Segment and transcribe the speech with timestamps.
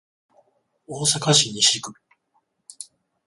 [0.87, 1.93] 大阪市西区